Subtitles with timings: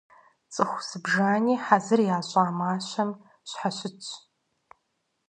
[0.53, 3.09] Цӏыху зыбжани хьэзыр ящӏа мащэм
[3.49, 4.07] щхьэщытщ.